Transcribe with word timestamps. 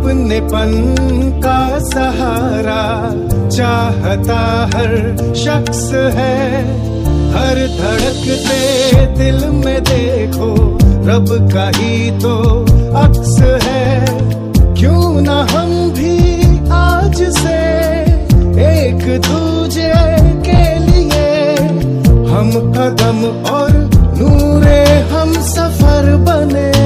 अपनेपन 0.00 0.70
का 1.44 1.58
सहारा 1.78 2.84
चाहता 3.48 4.38
हर 4.74 4.92
शख्स 5.36 5.82
है। 6.14 6.62
हर 7.34 7.58
धड़कते 7.74 9.04
दिल 9.18 9.44
में 9.56 9.82
देखो, 9.84 10.48
रब 11.08 11.28
का 11.52 11.66
ही 11.76 12.10
तो 12.20 12.34
अक्स 13.00 13.36
है। 13.64 14.06
क्यों 14.74 15.20
ना 15.20 15.38
हम 15.52 15.70
भी 15.90 16.16
आज 16.72 17.22
से 17.38 17.60
एक 18.70 19.04
दूजे 19.28 19.92
के 20.48 20.62
लिए 20.80 21.56
हम 22.32 22.50
कदम 22.72 23.24
और 23.52 23.72
नूरे 24.18 24.84
हम 25.12 25.32
सफ़र 25.52 26.14
बने। 26.28 26.79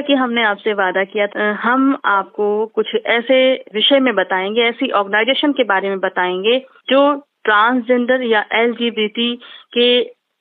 जैसा 0.00 0.06
कि 0.06 0.14
हमने 0.14 0.42
आपसे 0.44 0.72
वादा 0.74 1.02
किया 1.04 1.52
हम 1.62 1.96
आपको 2.04 2.66
कुछ 2.74 2.94
ऐसे 3.06 3.38
विषय 3.74 3.98
में 4.00 4.14
बताएँगे, 4.14 4.62
ऐसी 4.62 4.90
ऑर्गेनाइजेशन 4.90 5.52
के 5.52 5.64
बारे 5.64 5.88
में 5.88 5.98
बताएँगे, 6.00 6.58
जो 6.90 7.14
ट्रांसजेंडर 7.44 8.22
या 8.22 8.44
एलजीबीटी 8.54 9.34
के 9.72 9.90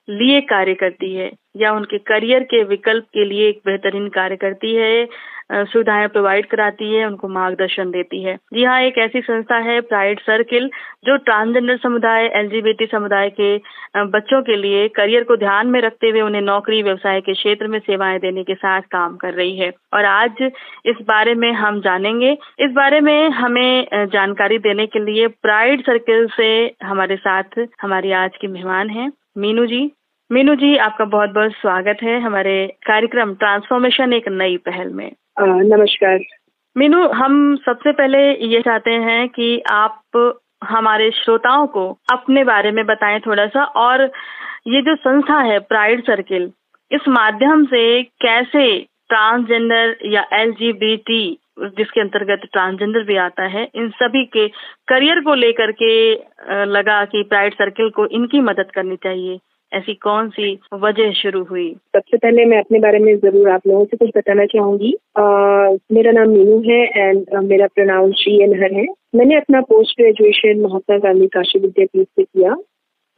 लिए 0.07 0.39
कार्य 0.41 0.73
करती 0.73 1.13
है, 1.15 1.31
या 1.57 1.71
उनके 1.73 1.97
करियर 2.07 2.43
के 2.43 2.63
विकल्प 2.63 3.05
के 3.13 3.25
लिए 3.25 3.49
एक 3.49 3.59
बेहतरीन 3.65 4.07
कार्य 4.09 4.35
करती 4.35 4.75
है 4.75 5.07
सुविधाएँ 5.51 6.07
प्रोवाइड 6.07 6.45
कराती 6.45 6.93
है, 6.93 7.05
उनको 7.05 7.27
मार्गदर्शन 7.27 7.91
देती 7.91 8.21
है। 8.23 8.35
जी 8.53 8.63
हाँ 8.63 8.81
एक 8.81 8.97
ऐसी 8.97 9.21
संस्था 9.21 9.57
है 9.59 9.79
प्राइड 9.83 10.19
सर्किल 10.19 10.69
जो 11.05 11.15
ट्रांसजेंडर 11.19 11.77
समुदाय 11.77 12.25
एलजीबीटी 12.35 12.85
समुदाय 12.85 13.29
के 13.39 13.55
बच्चों 14.07 14.41
के 14.41 14.55
लिए 14.55 14.87
करियर 14.95 15.23
को 15.23 15.35
ध्यान 15.37 15.67
में 15.67 15.79
रखते 15.81 16.09
हुए 16.09 16.21
उन्हें 16.21 16.41
नौकरी, 16.41 16.81
व्यवसाय 16.83 17.21
के 17.21 17.33
क्षेत्र 17.33 17.67
में 17.67 17.79
सेवाएँ 17.79 18.19
देने 18.19 18.43
के 18.43 18.55
साथ 18.55 18.81
काम 18.91 19.15
कर 19.17 19.33
रही 19.33 19.57
है। 19.57 19.71
और 19.93 20.05
आज 20.05 20.41
इस 20.85 20.95
बारे 21.07 21.33
में 21.35 21.51
हम 21.53 21.79
जानेंगे। 21.81 22.31
इस 22.59 22.71
बारे 22.71 22.99
में 23.01 23.29
हमें 23.31 23.87
जानकारी 24.13 24.57
देने 24.59 24.85
के 24.87 24.99
लिए 25.05 25.27
प्राइड 25.27 25.81
सर्किल 25.81 26.27
से 26.37 26.49
हमारे 26.83 27.15
साथ 27.17 27.59
हमारी 27.81 28.11
आज 28.11 28.37
की 28.41 28.47
मेहमान 28.47 28.89
है 28.89 29.11
मीनू 29.37 29.65
जी। 29.65 29.89
मीनू 30.29 30.53
जी, 30.55 30.75
आपका 30.77 31.05
बहुत 31.05 31.29
बहुत 31.29 31.51
स्वागत 31.51 31.97
है 32.03 32.19
हमारे 32.21 32.55
कार्यक्रम 32.87 33.33
ट्रांसफॉर्मेशन 33.35 34.13
एक 34.13 34.27
नई 34.29 34.57
पहल 34.57 34.89
में। 34.93 35.11
नमस्कार। 35.41 36.19
मीनू, 36.75 37.07
हम 37.07 37.55
सबसे 37.55 37.91
पहले 37.91 38.19
ये 38.45 38.61
चाहते 38.61 38.91
हैं 38.91 39.27
कि 39.29 39.61
आप 39.71 40.01
हमारे 40.63 41.09
श्रोताओं 41.11 41.67
को 41.67 41.87
अपने 42.13 42.43
बारे 42.43 42.71
में 42.71 42.85
बताएँ 42.85 43.19
थोड़ा 43.19 43.45
सा 43.47 43.63
और 43.63 44.01
ये 44.67 44.81
जो 44.81 44.95
संस्था 44.95 45.39
है 45.41 45.59
प्राइड 45.59 46.03
सर्किल 46.03 46.51
इस 46.91 47.07
माध्यम 47.07 47.65
से 47.65 48.03
कैसे 48.03 48.65
ट्रांसजेंडर 49.09 49.95
या 50.05 50.23
एलजीबीटी, 50.33 51.37
जिसके 51.59 52.01
अंतर्गत 52.01 52.41
ट्रांसजेंडर 52.53 53.03
भी 53.03 53.15
आता 53.17 53.43
है, 53.43 53.67
इन 53.75 53.89
सभी 53.89 54.25
के 54.25 54.47
करियर 54.87 55.19
को 55.19 55.33
लेकर 55.33 55.71
के 55.71 56.13
लगा 56.65 57.03
कि 57.05 57.23
प्राइड 57.23 57.53
सर्किल 57.53 57.89
को 57.89 58.05
इनकी 58.05 58.39
मदद 58.41 58.71
करनी 58.75 58.95
चाहिए। 58.95 59.39
ऐसी 59.71 59.93
कौन 59.95 60.29
सी 60.29 60.51
वजह 60.75 61.11
शुरू 61.13 61.43
हुई? 61.43 61.69
सबसे 61.95 62.17
पहले 62.17 62.45
मैं 62.45 62.59
अपने 62.59 62.79
बारे 62.79 62.99
में 62.99 63.15
ज़रूर 63.17 63.49
आप 63.49 63.67
लोगों 63.67 63.83
से 63.85 63.97
कुछ 63.97 64.09
बताना 64.15 64.45
चाहूँगी। 64.45 64.93
मेरा 65.93 66.11
नाम 66.11 66.29
मीनू 66.29 66.59
है 66.69 66.81
एंड 66.97 67.33
मेरा 67.43 67.67
प्रोनाउन 67.67 68.11
श्री 68.13 68.41
अनहर 68.43 68.73
है। 68.73 68.85
मैंने 69.15 69.35
अपना 69.37 69.61
पोस्ट 69.69 70.01
ग्रेजुएशन 70.01 70.61
महात्मा 70.61 70.97
गांधी 70.97 71.27
काशी 71.27 71.59
विद्यापीठ 71.59 72.07
से 72.07 72.23
किया 72.23 72.55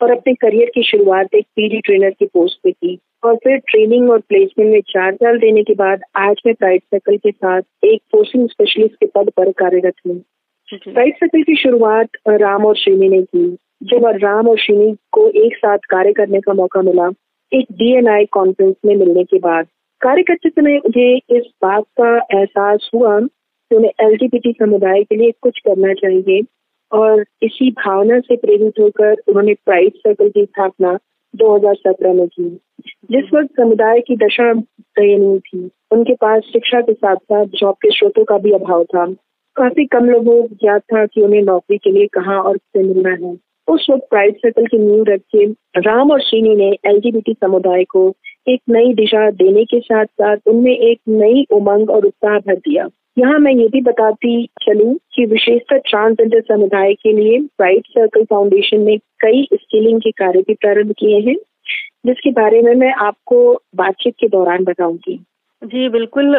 और 0.01 0.12
अपने 0.12 0.34
करियर 0.34 0.72
की 0.75 0.84
शुरुआत 0.84 1.35
एक 1.35 1.45
पीडी 1.56 1.79
ट्रेनर 1.79 2.09
की 2.09 2.25
पोस्ट 2.25 2.59
पे 2.63 2.72
की 2.72 2.97
और 3.23 3.35
फिर 3.35 3.57
ट्रेनिंग 3.69 4.09
और 4.12 4.19
प्लेसमेंट 4.19 4.72
में 4.72 4.81
चार 4.89 5.16
साल 5.16 5.39
देने 5.39 5.63
के 5.63 5.73
बाद 5.75 6.01
आज 6.18 6.41
मैं 6.45 6.56
प्राइड 6.56 6.81
सर्कल 6.83 7.18
के 7.18 7.31
साथ 7.31 7.62
एक 7.85 8.01
फोर्सिंग 8.12 8.47
स्पेशलिस्ट 8.50 8.95
के 8.95 9.06
पद 9.16 9.29
पर 9.38 9.51
कार्यरत 9.59 9.94
हूँ। 10.07 10.22
प्राइड 10.69 11.16
सर्कल 11.16 11.44
की 11.44 11.56
शुरुआत 11.56 12.09
राम 12.29 12.66
और 12.66 12.75
श्रीनी 12.75 13.09
ने 13.09 13.22
की। 13.22 13.45
जब 13.84 14.06
राम 14.06 14.47
और 14.47 14.58
श्रीनी 14.58 14.96
को 15.12 15.30
एक 15.46 15.58
साथ 15.58 15.78
कार्य 15.78 16.14
करने 16.14 16.40
का 16.40 16.53
मौका 16.53 16.81
मिला, 16.81 17.09
एक 17.53 17.66
डीएनआई 17.72 18.25
कॉन्फ्रेंस 18.25 18.75
में 18.86 18.96
मिलने 18.96 19.24
के 19.24 19.40
बाद 19.40 19.68
कार्य 20.02 20.24
करते 20.24 20.50
समय 20.50 20.78
मुझे 20.78 21.18
इस 21.18 21.44
बात 21.62 21.84
का 22.02 22.40
एहसास 22.40 22.92
हुआ 22.94 23.19
कि 23.19 23.75
उन्हें 23.75 23.92
एलजीबीटी 24.02 24.52
समुदाय 24.52 25.03
के 25.03 25.16
लिए 25.16 25.31
कुछ 25.42 25.59
करना 25.59 25.94
चाहिए 25.94 26.42
और 26.92 27.25
इसी 27.44 27.72
भावना 27.72 28.19
से 28.19 28.36
प्रेरित 28.36 28.74
होकर 28.80 29.14
उन्होंने 29.28 29.53
प्राइड 29.53 29.94
सर्कल 29.94 30.30
की 30.30 30.46
स्थापना 30.46 31.00
2017 31.36 32.13
में 32.13 32.28
की, 32.28 32.50
जिस 33.12 33.34
वक्त 33.34 33.50
समुदाय 33.58 34.00
की 34.00 34.16
दशा 34.16 34.53
दयनीय 34.80 35.40
थी। 35.40 35.69
उनके 35.92 36.13
पास 36.13 36.42
शिक्षा 36.42 36.81
के 36.81 36.94
साथ 36.94 37.16
साथ 37.16 37.46
जॉब 37.46 37.75
के 37.75 37.90
स्रोतों 37.90 38.24
का 38.24 38.38
भी 38.38 38.52
अभाव 38.52 38.84
था। 38.84 39.06
काफ़ी 39.56 39.86
कम 39.86 40.06
लोगों 40.06 40.42
को 40.42 40.48
ज्ञात 40.48 40.81
था 40.81 41.06
कि 41.06 41.22
उन्हें 41.22 41.42
नौकरी 41.42 41.78
के 41.78 41.92
लिए 41.92 42.08
कहाँ 42.08 42.42
और 42.42 42.58
किससे 42.58 42.88
मिलना 42.88 43.28
है। 43.28 43.50
उस 43.71 43.85
वक्त 43.89 44.07
प्राइड 44.09 44.37
सर्कल 44.37 44.65
की 44.65 44.77
नींव 44.77 45.03
रख 45.07 45.21
के 45.35 45.45
राम 45.81 46.11
और 46.11 46.21
श्रीनी 46.21 46.55
ने 46.55 46.69
एलजीबीटी 46.85 47.33
समुदाय 47.33 47.83
को 47.89 48.07
एक 48.47 48.59
नई 48.69 48.93
दिशा 48.93 49.29
देने 49.33 49.63
के 49.65 49.79
साथ 49.79 50.05
साथ 50.05 50.37
उनमें 50.47 50.71
एक 50.71 50.99
नई 51.09 51.45
उमंग 51.51 51.89
और 51.89 52.05
उत्साह 52.05 52.37
भर 52.39 52.55
दिया। 52.57 52.87
यहाँ 53.17 53.39
मैं 53.39 53.51
ये 53.53 53.67
भी 53.67 53.81
बताती 53.81 54.45
चलूँ 54.61 54.93
कि 55.15 55.25
विशेषकर 55.25 55.77
ट्रांसजेंडर 55.89 56.41
समुदाय 56.47 56.93
के 56.93 57.11
लिए 57.13 57.39
प्राइड 57.57 57.83
सर्कल 57.89 58.23
फाउंडेशन 58.25 58.81
ने 58.81 58.97
कई 59.21 59.47
स्किलिंग 59.53 59.99
के 60.01 60.11
कार्य 60.13 60.41
भी 60.41 60.53
प्रारंभ 60.53 60.93
किए 60.99 61.19
हैं, 61.19 61.35
जिसके 62.05 62.31
बारे 62.31 62.61
में 62.61 62.73
मैं 62.75 62.93
आपको 62.99 63.41
बातचीत 63.75 64.15
के 64.19 64.27
दौरान 64.27 64.63
बताऊँगी। 64.63 65.19
जी, 65.61 65.89
बिल्कुल। 65.89 66.35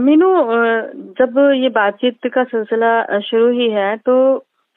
मीनू 0.00 0.30
जब 1.18 1.38
ये 1.56 1.68
बातचीत 1.68 2.26
का 2.26 2.44
सिलसिला 2.44 3.20
शुरू 3.20 3.50
ही 3.50 3.68
है 3.70 3.96
तो 3.96 4.16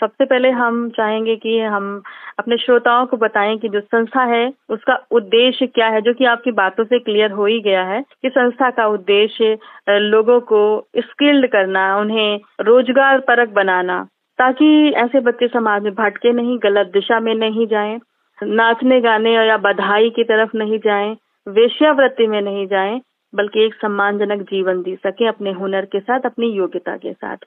सबसे 0.02 0.26
पहले 0.26 0.50
हम 0.50 0.90
चाहेंगे 0.90 1.36
कि 1.36 1.60
हम 1.60 2.02
अपने 2.40 2.58
श्रोताओं 2.58 3.06
को 3.06 3.18
बताएँ 3.18 3.58
कि 3.58 3.70
जो 3.70 3.80
संस्था 3.80 4.24
है, 4.24 4.54
उसका 4.70 4.96
उद्देश्य 5.12 5.68
क्या 5.68 5.88
है, 5.88 6.02
जो 6.02 6.14
कि 6.14 6.26
आपकी 6.26 6.52
बातों 6.52 6.84
से 6.84 7.00
क्लियर 7.00 7.32
हो 7.32 7.46
ही 7.46 7.60
गया 7.62 7.84
है, 7.84 8.02
कि 8.22 8.30
संस्था 8.30 8.70
का 8.70 8.88
उद्देश्य 8.88 9.58
लोगों 9.90 10.40
को 10.42 10.62
स्किल्ड 10.98 11.48
करना, 11.48 11.98
उन्हें 11.98 12.40
रोज़गार 12.62 13.20
परक 13.20 13.50
बनाना, 13.50 14.04
ताकि 14.40 14.90
ऐसे 14.98 15.20
बच्चे 15.20 15.48
समाज 15.48 15.84
में 15.84 15.94
भटके 15.96 16.34
नहीं, 16.34 16.58
गलत 16.64 16.92
दिशा 16.94 17.20
में 17.20 17.34
नहीं 17.36 17.68
जाएँ, 17.68 18.00
नाचने 18.44 19.02
गाने 19.02 19.34
या 19.34 19.58
बधाई 19.58 20.10
की 20.10 20.24
तरफ़ 20.24 20.58
नहीं 20.58 20.80
जाएँ, 20.80 21.16
वेश्यावृत्ति 21.48 22.28
में 22.28 22.42
नहीं 22.42 22.68
जाएँ, 22.68 23.00
बल्कि 23.34 23.66
एक 23.66 23.74
सम्मानजनक 23.74 24.42
जीवन 24.42 24.82
जी 24.84 24.96
सके 24.96 25.28
अपने 25.28 25.52
हुनर 25.52 25.86
के 25.86 26.00
साथ, 26.00 26.20
अपनी 26.26 26.52
योग्यता 26.52 26.96
के 26.98 27.14
साथ। 27.14 27.38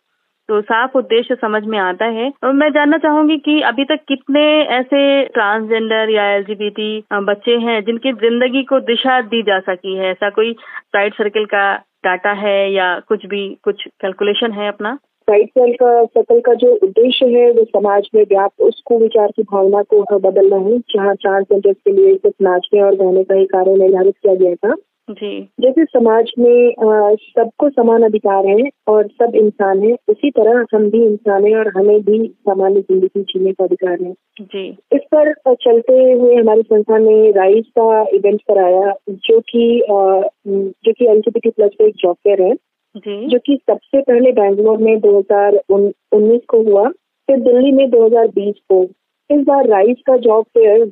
तो 0.52 0.60
साफ़ 0.60 0.96
उद्देश्य 0.98 1.34
समझ 1.34 1.62
में 1.64 1.78
आता 1.78 2.04
है। 2.14 2.32
और 2.44 2.52
मैं 2.52 2.68
जानना 2.70 2.96
चाहूँगी 2.98 3.36
कि 3.36 3.60
अभी 3.60 3.84
तक 3.84 4.00
कितने 4.08 4.42
ऐसे 4.70 5.00
ट्रांसजेंडर 5.26 6.10
या 6.10 6.24
एलजीबीटी 6.30 7.04
बच्चे 7.14 7.56
हैं 7.58 7.84
जिनकी 7.84 8.12
ज़िंदगी 8.12 8.62
को 8.62 8.80
दिशा 8.80 9.20
दी 9.20 9.42
जा 9.42 9.58
सकी 9.60 9.96
है? 9.96 10.10
ऐसा 10.10 10.30
कोई 10.30 10.52
प्राइड 10.92 11.14
सर्किल 11.14 11.44
का 11.44 11.64
डाटा 12.04 12.32
है 12.32 12.72
या 12.72 12.98
कुछ 13.08 13.26
भी, 13.26 13.48
कुछ 13.64 13.86
कैलकुलेशन 14.00 14.52
है 14.52 14.68
अपना? 14.68 14.98
प्राइड 15.28 15.48
सर्कल 15.48 15.72
का 15.72 16.04
सर्कल 16.04 16.40
का 16.40 16.54
जो 16.54 16.74
उद्देश्य 16.82 17.26
है, 17.26 17.50
वो 17.52 17.64
समाज 17.64 18.08
में 18.14 18.22
व्याप्त 18.22 18.60
उस 18.60 18.82
कुविचार 18.86 19.28
की 19.36 19.42
भावना 19.42 19.82
को 19.82 20.18
बदलना 20.18 20.56
है, 20.56 20.78
जहाँ 20.78 21.14
ट्रांसजेंडर 21.14 21.72
के 21.72 21.92
लिए 21.92 22.14
सिर्फ़ 22.14 22.44
नाचने 22.44 22.82
और 22.82 22.94
गाने 22.94 23.24
का 23.24 23.34
ही 23.34 23.44
कार्य 23.44 23.74
निर्धारित 23.74 24.14
किया 24.22 24.34
गया 24.34 24.54
था। 24.54 24.74
जी। 25.08 25.40
जैसे 25.60 25.84
समाज 25.84 26.30
में 26.38 26.72
सबको 27.18 27.68
समान 27.70 28.02
अधिकार 28.02 28.46
है 28.46 28.68
और 28.88 29.06
सब 29.22 29.34
इंसान 29.34 29.82
है 29.82 29.92
उसी 30.08 30.30
तरह 30.30 30.64
हम 30.74 30.88
भी 30.90 31.02
इंसान 31.04 31.44
है 31.46 31.54
और 31.56 31.68
हमें 31.76 32.00
भी 32.00 32.18
सामान्य 32.28 32.80
ज़िंदगी 32.80 33.22
जीने 33.22 33.52
का 33.52 33.64
अधिकार 33.64 34.02
है। 34.02 34.12
जी। 34.40 34.68
इस 34.92 35.00
पर 35.14 35.32
चलते 35.54 36.12
हुए 36.12 36.34
हमारी 36.34 36.62
संस्था 36.62 36.98
ने 36.98 37.30
राइज 37.30 37.64
का 37.78 38.02
इवेंट 38.14 38.40
कराया 38.42 38.94
जो 39.08 39.40
कि 39.40 39.82
जो 40.48 40.92
कि 40.92 41.06
एलजीबीटी 41.06 41.50
प्लस 41.50 41.70
का 41.78 41.84
एक 41.84 41.94
जॉब 41.94 42.16
फेयर 42.16 42.42
है। 42.42 42.54
जी। 42.94 43.26
जो 43.26 43.38
कि 43.38 43.58
सबसे 43.70 44.00
पहले 44.00 44.32
बैंगलोर 44.32 44.78
में 44.78 44.98
2019 45.00 46.40
को 46.48 46.62
हुआ 46.62 46.88
फिर 47.28 47.40
दिल्ली 47.40 47.72
में 47.72 47.88
2020 47.90 48.54
को। 48.72 48.84
इस 49.32 49.46
बार 49.46 49.68
राइस 49.68 49.96
का 50.06 50.16
जॉब 50.16 50.44
फेयर 50.44 50.84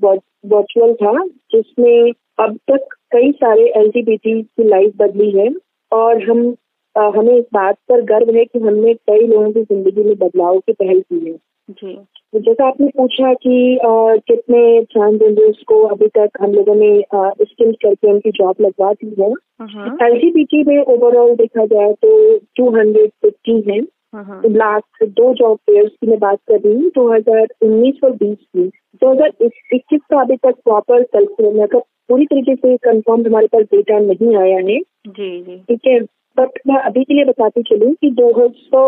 वर्चुअल 0.46 0.94
था 0.94 1.26
जिसमें 1.26 2.12
अब 2.38 2.56
तक 2.56 2.96
कई 3.12 3.32
सारे 3.32 3.62
एल 3.62 3.92
की 3.96 4.44
लाइफ 4.60 4.92
बदली 4.96 5.31
है 5.31 5.50
और 5.92 6.31
हम 6.31 6.56
आ, 6.98 7.08
हमें 7.08 7.34
इस 7.34 7.44
बात 7.52 7.76
पर 7.88 8.02
गर्व 8.02 8.34
है 8.34 8.44
कि 8.44 8.58
हमने 8.58 8.94
कई 8.94 9.26
लोगों 9.26 9.52
की 9.52 9.62
ज़िंदगी 9.62 10.02
में 10.02 10.19
बदलाव 10.19 10.58
की 10.58 10.72
पहल 10.72 11.00
की 11.00 11.26
है। 11.26 11.32
जी। 11.70 11.94
तो 12.32 12.38
जैसा 12.38 12.69
आपने 12.69 12.87
पूछा 12.87 13.34
कि 13.34 13.76
आ, 13.76 14.16
कितने 14.16 14.82
ट्रांसजेंडर्स 14.82 15.62
को 15.62 15.82
अभी 15.82 16.06
तक 16.06 16.31
हम 16.40 16.52
लोगों 16.52 16.75
ने 16.75 17.04
स्किल 17.44 17.72
करके 17.72 18.12
उनकी 18.12 18.31
जॉब 18.31 18.54
लगवा 18.60 18.92
दी 18.92 19.22
है। 19.22 19.31
हम्म, 19.60 20.06
एल 20.06 20.32
में 20.66 20.78
ओवरऑल 20.78 21.34
देखा 21.34 21.66
जाए 21.66 21.92
तो 21.92 22.37
250 22.38 23.70
हैं। 23.70 23.81
हम्म, 24.14 24.54
लास्ट 24.54 25.04
दो 25.04 25.32
जॉब 25.34 25.56
फेयर्स 25.56 25.90
की 25.90 26.06
मैं 26.06 26.18
बात 26.18 26.38
कर 26.48 26.60
रही 26.60 26.74
हूँ 26.74 26.90
दो 26.94 27.08
हज़ार 27.12 27.46
उन्नीस 27.62 28.00
और 28.04 28.12
बीस 28.12 28.36
की 28.36 28.66
दो 29.02 29.12
हज़ार 29.12 29.32
इक्कीस 29.74 30.00
का 30.10 30.20
अभी 30.20 30.36
तक 30.36 30.54
प्रॉपर 30.64 31.00
मतलब 31.00 31.82
पूरी 32.08 32.24
तरीके 32.26 32.54
से 32.54 32.76
कंफर्म 32.76 33.26
हमारे 33.26 33.46
पास 33.46 33.64
डेटा 33.74 33.98
नहीं 33.98 34.36
आया 34.36 34.56
है 34.56 34.78
जी 35.08 35.40
जी। 35.42 35.56
ठीक 35.68 35.80
है? 35.86 36.00
बट 36.36 36.58
मैं 36.66 36.76
अभी 36.78 37.02
के 37.04 37.14
लिए 37.14 37.24
बताती 37.24 37.62
चलूँ 37.62 37.92
कि 37.94 38.10
दो 38.10 38.48
सौ 38.48 38.84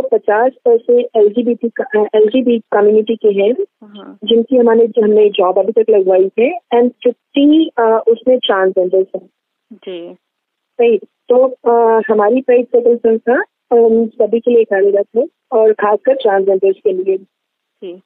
L 1.17 1.29
G 1.29 1.43
B 1.43 1.53
L 2.17 2.27
G 2.27 2.43
B 2.43 2.59
community 2.73 3.17
के 3.17 3.29
हैं 3.41 3.51
हम्म, 3.53 4.15
जिनकी 4.25 4.57
हमारे 4.57 4.87
हमने 4.99 5.29
जॉब 5.31 5.59
अभी 5.59 5.73
तक 5.73 5.91
लगवाई 5.91 6.31
है 6.39 6.51
एंड 6.75 6.91
फिफ्टी 7.05 7.69
उसमें 8.13 8.39
ट्रांसजेंडर्स 8.39 9.07
हैं। 9.17 9.27
जी। 9.73 10.15
सही? 10.15 10.99
तो 11.29 11.45
आ, 11.69 12.01
हमारी 12.09 12.41
प्राइस 12.41 12.67
सर्कल 12.67 12.97
संस्था 12.97 13.43
हम 13.75 14.07
सभी 14.15 14.41
के 14.41 14.51
लिए 14.51 14.65
कार्यरत 14.67 15.07
है 15.17 15.27
और 15.53 15.73
खासकर 15.73 16.15
ट्रांसजेंडर्स 16.15 16.77
के 16.77 16.93
लिए 16.93 17.17
जी 17.17 18.01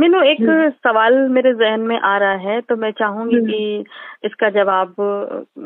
मीनू 0.00 0.20
एक 0.22 0.40
हम्म। 0.40 0.68
सवाल 0.70 1.14
मेरे 1.28 1.52
जहन 1.54 1.80
में 1.80 1.98
आ 1.98 2.16
रहा 2.18 2.34
है 2.42 2.60
तो 2.60 2.76
मैं 2.76 2.90
चाहूँगी 2.90 3.36
हम्म। 3.36 3.46
कि 3.46 3.84
इसका 4.24 4.50
जवाब 4.50 4.94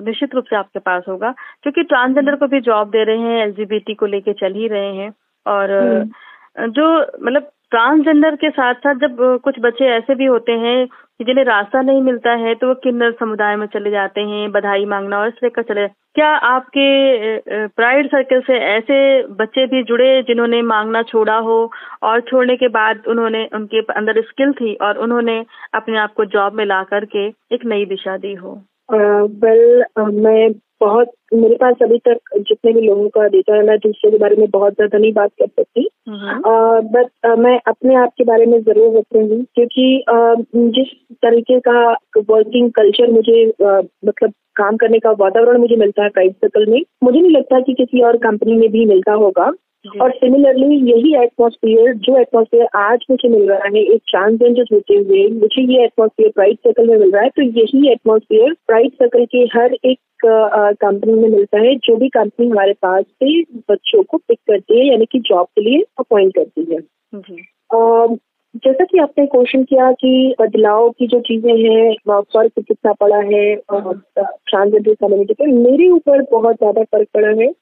निश्चित 0.01 0.35
रूप 0.35 0.45
से 0.45 0.57
आपके 0.57 0.79
पास 0.81 1.05
होगा 1.09 1.31
क्योंकि 1.63 1.83
ट्रांसजेंडर 1.85 2.37
को 2.37 2.47
भी 2.47 2.61
जॉब 2.61 2.91
दे 2.91 3.05
रहे 3.05 3.19
हैं 3.21 3.43
एलजीबीटी 3.43 3.95
को 3.95 4.07
लेके 4.07 4.33
चल 4.33 4.55
ही 4.55 4.69
रहे 4.69 4.95
हैं 4.95 5.13
और 5.47 5.73
हम्म। 5.73 6.71
जो 6.71 6.89
मतलब 6.99 7.51
ट्रांसजेंडर 7.71 8.37
के 8.37 8.51
साथ 8.51 8.75
साथ 8.79 8.95
जब 8.99 9.17
कुछ 9.45 9.55
बच्चे 9.61 9.85
ऐसे 9.89 10.15
भी 10.15 10.25
होते 10.25 10.53
हैं 10.59 10.87
कि 10.87 11.25
जिन्हें 11.25 11.45
रास्ता 11.45 11.81
नहीं 11.83 12.03
मिलता 12.03 12.33
है 12.39 12.55
तो 12.55 12.67
वो 12.67 12.75
किन्नर 12.83 13.13
समुदाय 13.13 13.57
में 13.57 13.67
चले 13.67 13.91
जाते 13.91 14.21
हैं 14.23 14.51
बधाई 14.53 14.85
मांगना 14.87 15.19
और 15.19 15.29
इस 15.29 15.43
लेकर 15.43 15.63
चले 15.63 15.87
क्या 16.15 16.29
आपके 16.47 17.67
प्राइड 17.69 18.07
सर्कल 18.07 18.41
से 18.41 18.59
ऐसे 18.67 18.97
बच्चे 19.35 19.67
भी 19.67 19.83
जुड़े 19.83 20.11
जिन्होंने 20.23 20.61
मांगना 20.63 21.03
छोड़ा 21.03 21.37
हो 21.37 21.57
और 22.03 22.21
छोड़ने 22.21 22.57
के 22.57 22.69
बाद 22.69 23.07
उन्होंने, 23.09 23.45
उनके 23.55 23.81
अंदर 23.93 24.21
स्किल 24.23 24.53
थी 24.53 24.75
और 24.75 24.99
उन्होंने 24.99 25.45
अपने 25.75 25.99
आप 25.99 26.13
को 26.17 26.25
जॉब 26.25 26.55
में 26.55 26.65
ला 26.67 26.83
करके 26.83 27.27
एक 27.55 27.65
नई 27.67 27.85
दिशा 27.85 28.17
दी 28.17 28.35
हो? 28.35 28.53
वेल 28.93 29.85
मैं 29.99 30.51
बहुत 30.81 31.09
मेरे 31.35 31.55
पास 31.55 31.75
अभी 31.83 31.99
तक 31.99 32.37
जितने 32.39 32.73
भी 32.73 32.81
लोगों 32.81 33.09
का 33.09 33.27
डेटा 33.29 33.55
है 33.55 33.63
मैं 33.67 33.77
दूसरे 33.79 34.11
के 34.11 34.19
बारे 34.19 34.37
में 34.37 34.49
बहुत 34.51 34.73
ज़्यादा 34.73 34.99
नहीं 34.99 35.13
बात 35.13 35.31
कर 35.43 35.47
सकती। 35.47 35.89
बट 36.09 37.27
मैं 37.39 37.59
अपने 37.67 37.95
आप 37.95 38.13
के 38.19 38.25
बारे 38.25 38.47
में 38.47 38.61
ज़रूर 38.63 38.99
रखूँगी 38.99 39.43
क्योंकि 39.55 40.05
अ, 40.09 40.35
जिस 40.57 40.93
तरीके 41.23 41.59
का 41.61 41.91
वर्किंग 42.31 42.71
कल्चर 42.71 43.11
मुझे 43.11 43.45
मतलब 43.61 44.33
काम 44.57 44.77
करने 44.77 44.99
का 44.99 45.11
वातावरण 45.11 45.59
मुझे 45.61 45.77
मिलता 45.77 46.03
है 46.03 46.09
प्राइवेट 46.09 46.37
सर्कल 46.37 46.67
में 46.71 46.81
मुझे 47.05 47.21
नहीं 47.21 47.31
लगता 47.31 47.61
कि 47.61 47.75
किसी 47.75 48.01
और 48.01 48.17
कंपनी 48.17 48.57
में 48.57 48.71
भी 48.73 48.85
मिलता 48.87 49.13
होगा। 49.13 49.53
और 50.03 50.11
सिमिलरली 50.11 50.77
यही 50.91 51.15
एटमॉस्फेयर 51.23 51.93
जो 51.95 52.17
एटमॉस्फेयर 52.19 52.67
आज 52.77 53.05
मुझे 53.11 53.29
मिल 53.29 53.49
रहा 53.49 53.59
है 53.65 53.81
एक 53.83 54.01
चांस 54.09 54.39
ट्रांसजेंडर 54.39 54.75
होते 54.75 54.95
हुए 54.95 55.27
मुझे 55.31 55.63
ये 55.73 55.83
एटमॉस्फेयर 55.85 56.31
प्राइड 56.31 56.57
सर्कल 56.57 56.89
में 56.89 56.97
मिल 56.99 57.11
रहा 57.11 57.23
है 57.23 57.29
तो 57.29 57.43
यही 57.43 57.91
एटमोसफियर 57.93 58.53
प्राइड 58.67 58.93
सर्कल 58.93 59.25
के 59.25 59.39
हर 59.55 59.77
एक 59.85 59.99
कंपनी 60.27 61.13
में 61.13 61.29
मिलता 61.29 61.59
है 61.59 61.77
जो 61.77 61.97
भी 61.97 62.09
कंपनी 62.09 62.49
हमारे 62.49 62.73
पास 62.73 63.05
से 63.05 63.43
बच्चों 63.43 64.03
को 64.03 64.17
पिक 64.17 64.39
करती 64.39 64.79
है 64.79 64.87
यानी 64.87 65.05
कि 65.05 65.19
जॉब 65.19 65.47
के 65.47 65.61
लिए 65.61 65.85
अपॉइंट 65.99 66.33
करती 66.39 66.75
है। 66.75 66.79
जैसा 68.57 68.85
कि 68.85 68.99
आपने 68.99 69.27
क्वेश्चन 69.27 69.63
किया 69.65 69.93
कि 69.93 70.35
बदलाव 70.41 70.91
की 70.91 71.07
जो 71.07 71.21
चीज़ें 71.21 71.53
हैं 71.53 71.95
फ़र्क 72.21 72.53
कितना 72.59 72.93
पड़ा 72.93 73.17
है 73.17 73.57
ट्रांसजेंडर 73.57 74.95
कम्युनिटी 74.95 75.35
पे 75.35 75.47
मेरे 75.47 75.89
ऊपर 75.89 76.23
बहुत 76.23 76.57
ज़्यादा 76.57 76.83
फ़र्क 76.83 77.09
पड़ा 77.15 77.29
है 77.29 77.53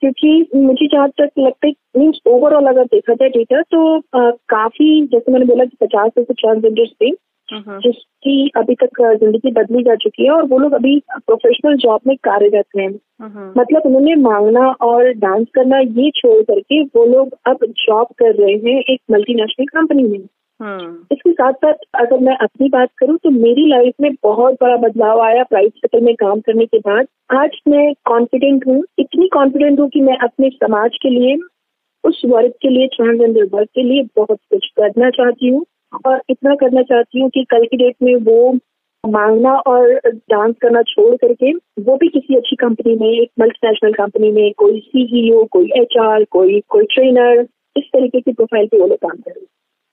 क्योंकि 0.00 0.48
मुझे 0.54 0.86
जहाँ 0.86 1.08
तक 1.08 1.30
लगता 1.38 1.66
है 1.66 1.72
मीन्स 1.98 2.18
ओवरऑल 2.26 2.66
अगर 2.66 2.84
देखा 2.84 3.14
जाए 3.14 3.28
डेटा 3.28 3.62
तो 3.62 4.00
काफ़ी 4.30 5.06
जैसे 5.06 5.32
मैंने 5.32 5.46
बोला 5.46 5.64
कि 5.64 5.76
पचास 5.80 6.10
ऐसे 6.18 6.34
ट्रांसजेंडर्स 6.34 6.90
थे 6.90 7.10
जिसकी 7.54 8.48
अभी 8.56 8.74
तक 8.74 9.00
ज़िंदगी 9.00 9.50
बदली 9.52 9.82
जा 9.82 9.94
चुकी 9.94 10.24
है 10.24 10.30
और 10.30 10.42
वो 10.42 10.58
लोग 10.58 10.72
अभी 10.72 11.02
प्रोफेशनल 11.16 11.76
जॉब 11.76 12.00
में 12.06 12.16
कार्यरत 12.16 12.64
हैं। 12.78 12.88
हम्म, 13.20 13.60
मतलब 13.60 13.82
उन्होंने 13.86 14.14
मांगना 14.14 14.70
और 14.70 15.12
डांस 15.12 15.46
करना 15.54 15.78
ये 15.78 16.10
छोड़ 16.10 16.42
करके 16.42 16.82
वो 16.82 17.04
लोग 17.04 17.36
अब 17.46 17.58
जॉब 17.62 18.06
कर 18.18 18.34
रहे 18.34 18.52
हैं 18.52 18.80
एक 18.80 19.00
मल्टीनेशनल 19.10 19.66
कंपनी 19.66 20.02
में। 20.02 20.28
हम्म, 20.60 20.96
इसके 21.12 21.32
साथ 21.32 21.52
साथ 21.52 21.74
अगर 21.94 22.18
मैं 22.18 22.36
अपनी 22.36 22.68
बात 22.68 22.88
करूँ 22.98 23.16
तो 23.16 23.30
मेरी 23.30 23.68
लाइफ 23.68 23.94
में 24.00 24.10
बहुत 24.22 24.54
बड़ा 24.54 24.76
बदलाव 24.76 25.20
आया 25.20 25.42
प्राइवेट 25.42 25.72
सेक्टर 25.72 26.00
में 26.00 26.14
काम 26.14 26.40
करने 26.40 26.66
के 26.66 26.78
बाद। 26.78 27.06
आज 27.32 27.50
मैं 27.68 27.94
कॉन्फिडेंट 28.04 28.66
हूँ 28.66 28.84
इतनी 28.98 29.28
कॉन्फिडेंट 29.28 29.80
हूँ 29.80 29.88
कि 29.88 30.00
मैं 30.00 30.16
अपने 30.16 30.50
समाज 30.50 30.90
के 31.02 31.10
लिए 31.10 31.38
उस 32.04 32.22
वर्ग 32.26 32.50
के 32.50 32.68
लिए 32.68 32.86
ट्रांसजेंडर 32.86 33.44
वर्ग 33.44 33.68
के 33.74 33.82
लिए 33.82 34.02
बहुत 34.16 34.38
कुछ 34.50 34.66
करना 34.66 35.10
चाहती 35.10 35.48
हूँ। 35.48 35.64
और 36.06 36.22
इतना 36.30 36.54
करना 36.54 36.82
चाहती 36.82 37.20
हूँ 37.20 37.30
कि 37.30 37.44
कल 37.44 37.64
की 37.64 37.76
डेट 37.76 37.94
में 38.02 38.14
वो 38.14 38.58
मांगना 39.06 39.54
और 39.54 39.92
डांस 40.06 40.54
करना 40.62 40.82
छोड़ 40.82 41.16
करके 41.16 41.52
वो 41.82 41.96
भी 41.96 42.08
किसी 42.08 42.36
अच्छी 42.36 42.56
कंपनी 42.56 42.96
में 42.96 43.08
एक 43.08 43.30
मल्टीनेशनल 43.40 43.92
कंपनी 43.92 44.32
में 44.32 44.52
कोई 44.52 44.80
सीईओ 44.80 45.44
कोई 45.44 45.70
एचआर 45.76 46.24
कोई 46.24 46.62
कोई 46.68 46.84
ट्रेनर 46.84 47.46
इस 47.76 47.84
तरीके 47.84 48.20
की 48.20 48.32
प्रोफ़ाइल 48.32 48.66
पे 48.66 48.78
वो 48.78 48.86
लोग 48.86 48.98
काम 48.98 49.16
करें 49.16 49.44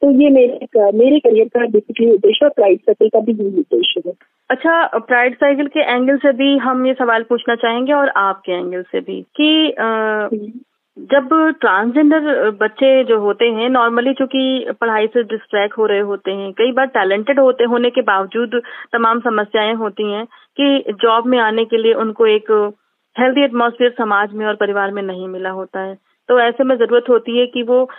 तो 0.01 0.21
ये 0.21 0.29
मेरे 0.29 0.67
मेरे 0.91 1.19
करियर 1.19 1.47
का 1.47 1.65
बेसिकली 1.65 2.11
उद्देश्य 2.11 2.45
और 2.45 2.51
प्राइड 2.51 2.79
साइकिल 2.79 3.09
का 3.09 3.19
भी 3.19 3.31
यही 3.31 3.59
उद्देश्य 3.59 4.01
है। 4.05 4.13
अच्छा 4.49 4.87
प्राइड 4.97 5.35
साइकिल 5.35 5.67
के 5.67 5.79
एंगल 5.79 6.17
से 6.17 6.31
भी 6.31 6.57
हम 6.57 6.87
ये 6.87 6.93
सवाल 6.93 7.23
पूछना 7.23 7.55
चाहेंगे 7.55 7.93
और 7.93 8.09
आपके 8.09 8.51
एंगल 8.51 8.81
से 8.81 8.99
भी 8.99 9.21
कि 9.21 9.69
अ, 9.71 10.29
जब 11.01 11.29
ट्रांसजेंडर 11.61 12.49
बच्चे 12.61 13.03
जो 13.03 13.19
होते 13.19 13.45
हैं 13.51 13.69
नॉर्मली 13.69 14.13
चूँकि 14.13 14.73
पढ़ाई 14.81 15.07
से 15.07 15.23
डिस्ट्रैक्ट 15.23 15.77
हो 15.77 15.85
रहे 15.85 15.99
होते 15.99 16.31
हैं, 16.31 16.51
कई 16.53 16.71
बार 16.71 16.85
टैलेंटेड 16.87 17.39
होते, 17.39 17.63
होने 17.63 17.89
के 17.89 18.01
बावजूद 18.01 18.61
तमाम 18.93 19.19
समस्याएँ 19.19 19.73
होती 19.75 20.11
हैं 20.11 20.25
कि 20.59 20.93
जॉब 21.01 21.27
में 21.27 21.37
आने 21.39 21.65
के 21.65 21.77
लिए 21.77 21.93
उनको 21.95 22.25
एक 22.27 22.51
हेल्दी 23.15 23.43
एटमॉस्फेयर 23.43 23.93
समाज 23.97 24.33
में 24.33 24.45
और 24.45 24.55
परिवार 24.55 24.91
में 24.91 25.01
नहीं 25.03 25.27
मिला 25.27 25.49
होता 25.51 25.79
है। 25.79 25.95
तो 26.29 26.39
ऐसे 26.39 26.63
में 26.63 26.75
ज़रूरत 26.77 27.05
होती 27.09 27.37
है 27.39 27.45
कि 27.47 27.63
वो 27.63 27.89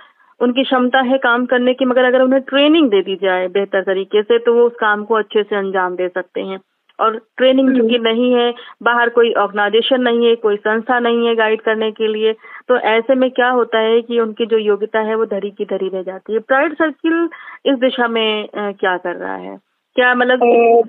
उनकी 0.41 0.63
क्षमता 0.65 1.01
है 1.03 1.19
काम 1.19 1.47
करने 1.47 1.75
की, 1.75 1.85
मगर 1.85 2.05
अगर 2.05 2.23
उन्हें 2.23 2.43
ट्रेनिंग 2.43 2.91
दे 2.91 3.01
दी 3.03 3.17
जाए 3.23 3.49
बेहतर 3.49 3.83
तरीके 3.83 4.23
से 4.23 4.39
तो 4.39 4.55
वो 4.55 4.67
उस 4.67 4.77
काम 4.81 5.05
को 5.05 5.15
अच्छे 5.15 5.43
से 5.43 5.57
अंजाम 5.57 5.97
दे 5.97 6.09
सकते 6.09 6.41
हैं। 6.41 6.59
और 7.01 7.17
ट्रेनिंग 7.37 7.69
हम्म। 7.69 7.81
चूँकि 7.81 7.99
नहीं 7.99 8.33
है 8.35 8.55
बाहर 8.83 9.09
कोई 9.09 9.33
ऑर्गेनाइजेशन 9.33 10.01
नहीं 10.01 10.27
है 10.27 10.35
कोई 10.35 10.57
संस्था 10.57 10.99
नहीं 10.99 11.27
है 11.27 11.35
गाइड 11.35 11.61
करने 11.61 11.91
के 11.91 12.09
लिए 12.09 12.33
तो 12.69 12.77
ऐसे 12.77 13.15
में 13.15 13.31
क्या 13.31 13.49
होता 13.51 13.79
है 13.79 14.01
कि 14.03 14.21
उनकी 14.21 14.47
जो 14.47 14.59
योग्यता 14.59 15.01
है 15.01 15.15
वो 15.15 15.25
धरी 15.25 15.51
की 15.51 15.65
धरी 15.65 15.89
रह 15.89 16.03
जाती 16.03 16.33
है। 16.33 16.39
प्राइड 16.39 16.75
सर्किल 16.75 17.29
इस 17.67 17.79
दिशा 17.79 18.09
में 18.09 18.49
क्या 18.57 18.97
कर 18.97 19.17
रहा 19.17 19.35
है? 19.35 19.59
क्या 19.97 20.15
मतलब 20.15 20.41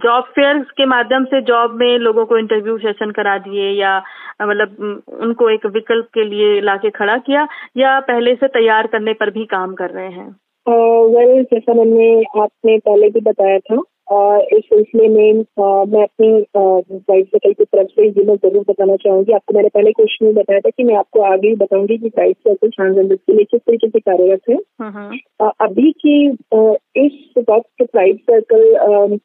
जॉब 0.04 0.24
फेयर 0.24 0.58
के 0.58 0.86
माध्यम 0.86 1.24
से 1.26 1.42
जॉब 1.42 1.72
में 1.74 1.98
लोगों 2.00 2.26
को 2.26 2.38
इंटरव्यू 2.38 2.78
सेशन 2.78 3.12
करा 3.12 3.38
दिए 3.38 3.70
या 3.72 4.04
मतलब 4.42 5.02
उनको 5.22 5.50
एक 5.50 5.66
विकल्प 5.66 6.06
के 6.14 6.24
लिए 6.24 6.62
लाके 6.62 6.90
खड़ा 6.90 7.18
किया 7.18 7.48
या 7.78 8.00
पहले 8.00 8.36
से 8.36 8.48
तैयार 8.48 8.88
करने 8.88 9.14
पर 9.14 9.30
भी 9.30 9.46
काम 9.46 9.74
कर 9.74 9.90
रहे 9.90 10.10
हैं? 10.10 10.36
वेल 10.68 11.44
जैसा 11.44 11.74
मैंने 11.74 12.24
आपने 12.42 12.78
पहले 12.78 13.10
भी 13.10 13.22
बताया 13.22 13.60
था 13.60 13.82
इस 14.54 14.64
सिलसिले 14.66 15.08
में 15.08 15.34
मैं 15.86 16.04
अपनी 16.04 16.46
प्राइड 17.00 17.26
सर्कल 17.26 17.54
की 17.54 17.64
तरफ़ 17.64 17.88
से 17.88 18.08
ये 18.08 18.24
मैं 18.24 18.36
ज़रूर 18.36 18.66
बताना 18.70 18.96
चाहूँगी। 18.96 19.34
आपको 19.34 19.54
मैंने 19.54 19.70
पहले 19.70 19.92
क्वेश्चन 19.92 20.26
में 20.26 20.36
बताया 20.36 20.60
था 20.60 20.70
कि 20.70 20.84
मैं 20.84 20.96
आपको 20.96 21.22
आगे 21.22 21.48
ही 21.48 21.56
बताऊँगी 21.56 21.98
कि 21.98 22.10
प्राइड 22.10 22.36
सर्कल 22.36 22.70
ट्रांसजेंडर 22.70 23.16
के 23.16 23.34
लिए 23.34 23.44
किस 23.44 23.62
तरीके 23.62 23.90
से 23.90 24.00
कार्यरत 24.00 24.42
है। 24.50 24.56
हम्म, 24.56 25.48
अ, 25.48 25.52
अभी 25.62 25.92
की 25.92 26.30
इस 27.06 27.34
वक्त 27.50 27.86
सर्कल 28.18 28.74
अ, 28.74 29.18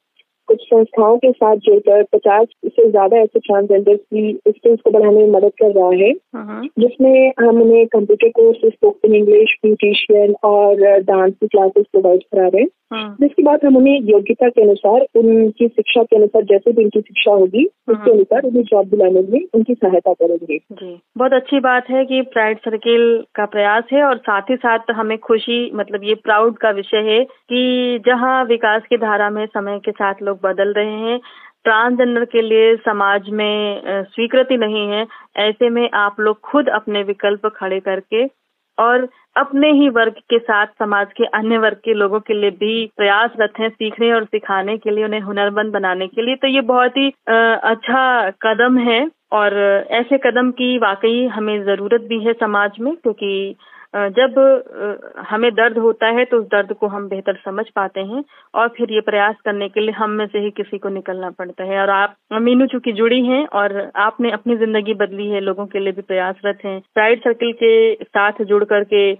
कुछ 0.56 0.66
संस्थाओं 0.66 1.16
के 1.16 1.30
साथ 1.32 1.56
जुड़कर 1.56 2.02
पचास 2.02 2.46
से 2.66 2.90
ज़्यादा 2.90 3.16
ऐसे 3.16 3.38
ट्रांसजेंडर्स 3.38 4.00
की 4.00 4.40
स्किल्स 4.48 4.80
को 4.80 4.90
बढ़ाने 4.90 5.16
में 5.16 5.32
मदद 5.32 5.52
कर 5.62 5.72
रहा 5.72 5.88
है। 5.88 6.10
हम्म, 6.34 6.68
जिसमें 6.78 7.32
हम 7.40 7.60
उन्हें 7.62 7.86
computer 7.86 8.28
course 8.28 8.58
spoken 8.64 9.14
English 9.14 9.54
beautician 9.62 10.34
और 10.44 11.00
डांस 11.00 11.32
की 11.32 11.46
क्लासेस 11.46 11.84
प्रोवाइड 11.92 12.22
करा 12.22 12.46
रहे 12.46 12.62
हैं। 12.62 12.68
हम्म, 12.92 13.14
जिसके 13.20 13.42
बाद 13.42 13.64
हम 13.64 13.76
उन्हें 13.76 14.00
योग्यता 14.00 14.48
के 14.48 14.62
अनुसार 14.62 15.06
उनकी 15.16 15.68
शिक्षा 15.68 16.02
के 16.02 16.16
अनुसार 16.16 16.42
जैसे 16.42 16.72
भी 16.72 16.84
उनकी 16.84 17.00
शिक्षा 17.00 17.32
होगी 17.32 17.64
उसके 17.88 18.10
अनुसार 18.10 18.42
उन्हें 18.42 18.62
जॉब 18.62 18.86
दिलाने 18.86 19.20
में 19.20 19.40
उनकी 19.54 19.74
सहायता 19.74 20.12
करेंगे। 20.12 20.58
बहुत 21.18 21.32
अच्छी 21.32 21.60
बात 21.60 21.90
है 21.90 22.04
कि 22.04 22.20
प्राइड 22.22 22.58
सर्किल 22.58 23.24
का 23.34 23.44
प्रयास 23.46 23.84
है 23.92 24.02
और 24.02 24.16
साथ 24.16 24.50
ही 24.50 24.56
साथ 24.56 24.78
हमें 24.90 25.18
खुशी 25.18 25.70
मतलब 25.74 26.04
ये 26.04 26.14
प्राउड 26.14 26.58
का 26.58 26.70
विषय 26.70 26.96
है 26.96 27.24
कि 27.24 28.02
जहाँ 28.06 28.44
विकास 28.44 28.82
की 28.90 28.96
धारा 28.96 29.30
में 29.30 29.46
समय 29.46 29.78
के 29.84 29.90
साथ 29.90 30.14
लोग 30.22 30.40
बदल 30.46 30.72
रहे 30.72 30.98
हैं। 31.00 31.18
ट्रांसजेंडर 31.64 32.24
के 32.26 32.42
लिए 32.42 32.74
समाज 32.78 33.28
में 33.32 33.82
स्वीकृति 34.06 34.56
नहीं 34.58 34.88
है। 34.88 35.06
ऐसे 35.40 35.70
में 35.70 35.88
आप 35.96 36.20
लोग 36.20 36.40
खुद 36.42 36.68
अपने 36.70 37.02
विकल्प 37.04 37.46
खड़े 37.56 37.80
करके 37.80 38.24
और 38.78 39.08
अपने 39.36 39.70
ही 39.72 39.88
वर्ग 39.90 40.14
के 40.30 40.38
साथ 40.38 40.66
समाज 40.78 41.06
के 41.16 41.24
अन्य 41.34 41.58
वर्ग 41.58 41.76
के 41.84 41.94
लोगों 41.94 42.20
के 42.20 42.34
लिए 42.34 42.50
भी 42.52 42.74
प्रयासरत 42.96 43.58
हैं 43.60 43.68
सीखने 43.70 44.12
और 44.12 44.24
सिखाने 44.24 44.76
के 44.78 44.90
लिए, 44.90 45.04
उन्हें 45.04 45.20
हुनरमंद 45.20 45.72
बनाने 45.72 46.06
के 46.06 46.22
लिए। 46.22 46.36
तो 46.36 46.48
ये 46.48 46.60
बहुत 46.62 46.96
ही 46.96 47.08
अच्छा 47.28 48.30
कदम 48.42 48.78
है 48.80 49.00
और 49.32 49.56
ऐसे 49.92 50.18
कदम 50.24 50.50
की 50.52 50.76
वाकई 50.78 51.26
हमें 51.26 51.64
ज़रूरत 51.64 52.06
भी 52.08 52.18
है 52.24 52.32
समाज 52.34 52.76
में, 52.80 52.94
क्योंकि 52.94 53.56
जब 54.16 54.34
हमें 55.28 55.50
दर्द 55.54 55.78
होता 55.78 56.06
है 56.08 56.24
तो 56.24 56.38
उस 56.38 56.44
दर्द 56.46 56.72
को 56.72 56.86
हम 56.88 57.08
बेहतर 57.08 57.36
समझ 57.44 57.64
पाते 57.76 58.00
हैं 58.02 58.22
और 58.54 58.68
फिर 58.68 58.92
ये 58.92 59.00
प्रयास 59.02 59.36
करने 59.44 59.68
के 59.68 59.80
लिए 59.80 59.94
हम 59.94 60.10
में 60.12 60.26
से 60.26 60.38
ही 60.38 60.50
किसी 60.52 60.78
को 60.78 60.88
निकलना 60.90 61.30
पड़ता 61.32 61.64
है। 61.64 61.80
और 61.80 61.90
आप 61.90 62.16
मीनू 62.32 62.66
चूँकि 62.66 62.92
जुड़ी 62.94 63.24
हैं 63.26 63.46
और 63.54 63.78
आपने 63.98 64.30
अपनी 64.32 64.56
ज़िंदगी 64.56 64.94
बदली 64.96 65.28
है, 65.28 65.40
लोगों 65.42 65.66
के 65.66 65.78
लिए 65.78 65.92
भी 65.92 66.02
प्रयासरत 66.04 66.58
हैं, 66.64 66.80
प्राइड 66.94 67.20
सर्किल 67.20 67.52
के 67.54 68.04
साथ 68.04 68.42
जुड़ 68.44 68.64
करके 68.66 69.12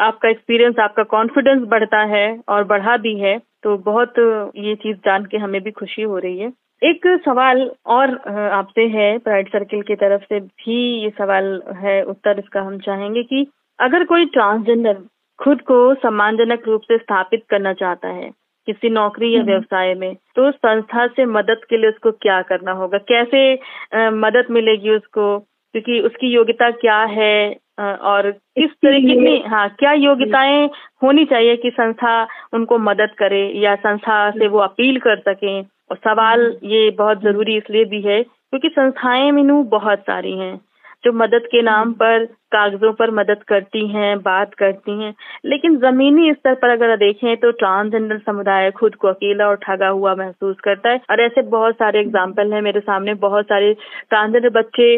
आपका 0.00 0.28
एक्सपीरियंस, 0.28 0.78
आपका 0.78 1.02
कॉन्फिडेंस 1.08 1.62
बढ़ता 1.68 2.02
है 2.08 2.26
और 2.48 2.64
बढ़ा 2.66 2.96
भी 2.98 3.18
है 3.20 3.38
तो 3.62 3.76
बहुत 3.84 4.18
ये 4.56 4.74
चीज़ 4.76 4.96
जान 4.98 5.24
के 5.24 5.36
हमें 5.38 5.60
भी 5.62 5.70
खुशी 5.72 6.02
हो 6.02 6.18
रही 6.18 6.38
है। 6.38 6.52
एक 6.82 7.06
सवाल 7.24 7.70
और 7.88 8.14
आपसे 8.52 8.86
है, 8.88 9.18
प्राइड 9.18 9.48
सर्किल 9.48 9.82
की 9.82 9.94
तरफ़ 9.96 10.22
से 10.24 10.38
भी 10.40 10.76
ये 11.02 11.10
सवाल 11.18 11.62
है, 11.76 12.02
उत्तर 12.04 12.38
इसका 12.38 12.60
हम 12.60 12.78
चाहेंगे 12.80 13.22
कि 13.24 13.46
अगर 13.80 14.04
कोई 14.04 14.24
ट्रांसजेंडर 14.28 14.96
खुद 15.38 15.60
को 15.60 15.78
सम्मानजनक 15.94 16.66
रूप 16.66 16.82
से 16.82 16.98
स्थापित 16.98 17.44
करना 17.50 17.72
चाहता 17.72 18.08
है 18.08 18.30
किसी 18.68 18.90
नौकरी 18.90 19.32
या 19.34 19.40
हम्म। 19.40 19.50
व्यवसाय 19.50 19.94
में 19.94 20.14
तो 20.36 20.50
संस्था 20.50 21.06
से 21.06 21.24
मदद 21.28 21.64
के 21.70 21.76
लिए 21.76 21.90
उसको 21.90 22.10
क्या 22.18 22.40
करना 22.42 22.72
होगा 22.72 22.98
कैसे 22.98 23.40
आ, 23.54 24.10
मदद 24.10 24.46
मिलेगी 24.50 24.90
उसको 24.90 25.38
क्योंकि 25.38 26.00
उसकी 26.00 26.28
योग्यता 26.28 26.70
क्या 26.76 27.02
है 27.10 27.56
और 27.80 28.30
किस 28.30 28.70
तरीके 28.82 29.14
की 29.16 29.36
हाँ 29.48 29.68
क्या 29.78 29.92
योग्यताएँ 29.94 30.68
होनी 31.02 31.24
चाहिए 31.24 31.56
कि 31.56 31.70
संस्था 31.70 32.14
उनको 32.54 32.78
मदद 32.80 33.14
करे 33.18 33.42
या 33.58 33.74
संस्था 33.78 34.30
से 34.30 34.48
वो 34.48 34.58
अपील 34.60 34.98
कर 34.98 35.18
सके 35.20 35.60
और 35.60 35.96
सवाल 35.98 36.40
हम्म। 36.40 36.70
ये 36.70 36.90
बहुत 36.98 37.22
ज़रूरी 37.22 37.56
इसलिए 37.56 37.84
भी 37.84 38.00
है 38.02 38.22
क्योंकि 38.22 38.68
संस्थाएँ 38.68 39.30
मीनू 39.30 39.62
बहुत 39.70 40.00
सारी 40.00 40.32
हैं 40.38 40.56
जो 41.04 41.12
मदद 41.14 41.46
के 41.46 41.62
नाम 41.62 41.80
हम्म। 41.80 41.92
पर 41.94 42.24
कागजों 42.52 42.92
पर 42.92 43.10
मदद 43.10 43.42
करती 43.48 43.86
हैं 43.88 44.16
बात 44.22 44.54
करती 44.54 44.98
हैं। 45.00 45.14
लेकिन 45.44 45.76
जमीनी 45.80 46.32
स्तर 46.32 46.54
पर 46.54 46.70
अगर 46.70 46.96
देखें 46.98 47.36
तो 47.36 47.50
ट्रांसजेंडर 47.54 48.18
समुदाय 48.20 48.70
खुद 48.72 48.94
को 48.94 49.08
अकेला 49.08 49.48
और 49.48 49.56
ठगा 49.62 49.88
हुआ 49.88 50.14
महसूस 50.14 50.56
करता 50.64 50.90
है। 50.90 51.00
और 51.10 51.20
ऐसे 51.20 51.42
बहुत 51.48 51.74
सारे 51.74 52.00
एग्ज़ाम्पल 52.00 52.52
हैं 52.52 52.62
मेरे 52.62 52.80
सामने। 52.80 53.14
बहुत 53.22 53.46
सारे 53.46 53.72
ट्रांसजेंडर 54.10 54.48
बच्चे 54.50 54.94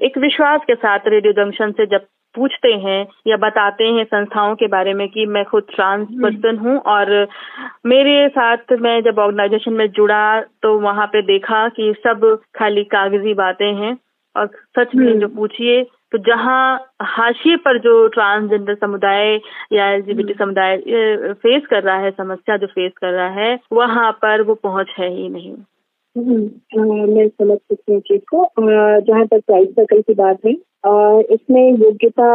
एक 0.00 0.18
विश्वास 0.18 0.60
के 0.66 0.74
साथ 0.76 1.08
रेडियो 1.08 1.32
जंक्शन 1.34 1.72
से 1.72 1.86
जब 1.86 2.06
पूछते 2.34 2.72
हैं 2.76 3.06
या 3.26 3.36
बताते 3.36 3.84
हैं 3.86 4.04
संस्थाओं 4.04 4.54
के 4.54 4.66
बारे 4.68 4.92
में 4.94 5.06
कि 5.08 5.24
मैं 5.26 5.44
खुद 5.44 5.66
ट्रांस 5.74 6.08
पर्सन 6.22 6.58
हूँ 6.58 6.76
और 6.86 7.12
मेरे 7.86 8.28
साथ 8.28 8.72
मैं 8.80 9.00
जब 9.02 9.18
ऑर्गेनाइजेशन 9.18 9.72
में 9.72 9.86
जुड़ा 9.90 10.40
तो 10.62 10.78
वहाँ 10.80 11.06
पे 11.06 11.22
देखा 11.24 11.66
कि 11.68 11.92
सब 11.98 12.26
खाली 12.58 12.84
कागज़ी 12.86 13.34
बातें 13.34 13.72
हैं। 13.74 13.96
और 14.36 14.46
सच 14.78 14.94
में 14.94 15.06
जो 15.06 15.26
हम्म। 15.26 15.36
पूछिए 15.36 15.82
तो 16.12 16.18
जहाँ 16.18 16.94
हाशिए 17.02 17.56
पर 17.56 17.78
जो 17.78 18.06
ट्रांसजेंडर 18.08 18.74
समुदाय 18.74 19.40
या 19.72 19.88
एलजीबीटी 19.90 20.32
हम्म। 20.32 20.44
समुदाय 20.44 20.76
फेस 21.34 21.66
कर 21.66 21.82
रहा 21.82 21.96
है 21.96 22.10
समस्या 22.10 22.56
जो 22.56 22.66
फेस 22.66 22.92
कर 23.00 23.12
रहा 23.12 23.28
है 23.40 23.58
वहाँ 23.72 24.10
पर 24.12 24.42
वो 24.42 24.54
पहुँच 24.54 24.94
है 24.98 25.08
ही 25.08 25.28
नहीं। 25.28 25.54
हम्म, 26.16 27.14
मैं 27.14 27.28
समझ 27.28 27.58
सकती 27.58 27.92
हूँ 27.92 28.00
चीज़ 28.00 28.22
को। 28.34 28.44
जहाँ 29.00 29.26
तक 29.26 29.40
प्राइस 29.46 29.68
सर्कल 29.68 30.00
की 30.00 30.14
बात 30.14 30.46
है 30.46 30.52
इसमें 31.34 31.72
योग्यता 31.72 32.28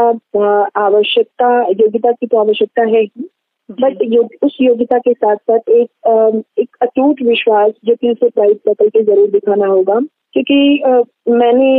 आवश्यकता 0.86 1.48
योग्यता 1.70 2.12
की 2.12 2.28
तो 2.28 2.38
आवश्यकता 2.38 2.82
है 2.82 3.02
ही 3.02 3.30
बट 3.70 4.02
उस 4.44 4.58
योग्यता 4.62 4.98
के 4.98 5.14
साथ 5.14 5.36
साथ 5.36 5.70
एक 5.70 6.44
एक 6.60 6.76
अटूट 6.82 7.22
विश्वास 7.22 7.72
जो 7.86 7.96
कि 7.96 8.12
उसे 8.12 8.30
प्राइस 8.30 8.58
सर्कल 8.58 8.90
के 8.90 9.04
ज़रूर 9.04 9.30
दिखाना 9.30 9.68
होगा। 9.68 10.00
क्योंकि 10.34 10.84
मैंने 11.32 11.74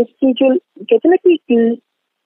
इसकी 0.00 0.32
जो 0.32 0.54
कहते 0.54 1.08
ना 1.08 1.16
कि 1.16 1.76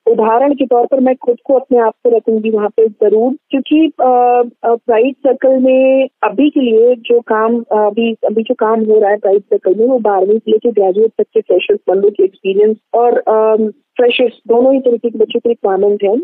उदाहरण 0.05 0.53
के 0.55 0.65
तौर 0.65 0.85
पर 0.91 0.99
मैं 0.99 1.15
खुद 1.15 1.37
को 1.45 1.53
अपने 1.53 1.79
आप 1.79 1.93
को 2.03 2.09
रखूँगी 2.15 2.49
वहाँ 2.49 2.69
पे 2.77 2.87
ज़रूर, 2.87 3.33
क्योंकि 3.49 3.91
प्राइड 4.01 5.15
सर्कल 5.15 5.57
में 5.63 6.07
अभी 6.23 6.49
के 6.49 6.61
लिए 6.61 6.95
जो 7.09 7.19
काम, 7.27 7.59
अभी 7.79 8.11
अभी 8.29 8.43
जो 8.43 8.55
काम 8.59 8.83
हो 8.85 8.99
रहा 8.99 9.09
है 9.09 9.17
प्राइड 9.17 9.41
सर्कल 9.43 9.75
में 9.79 9.85
वो 9.87 9.99
बारहवीं 9.99 10.37
से 10.39 10.51
लेकर 10.51 10.71
ग्रेजुएट 10.71 11.11
तक 11.17 11.25
के 11.33 11.41
फ्रेशर्स 11.41 11.79
बंदों 11.89 12.09
के 12.09 12.23
एक्सपीरियंस 12.23 12.77
और 12.93 13.21
फ्रेशर्स 13.97 14.39
दोनों 14.47 14.73
ही 14.73 14.79
तरीके 14.79 15.09
के 15.09 15.17
बच्चों 15.19 15.39
की 15.39 15.49
रिक्वायरमेंट 15.49 16.03
है। 16.03 16.15